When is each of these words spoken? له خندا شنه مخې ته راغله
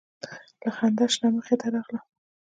له 0.61 0.69
خندا 0.77 1.05
شنه 1.13 1.27
مخې 1.35 1.55
ته 1.61 1.67
راغله 1.73 1.99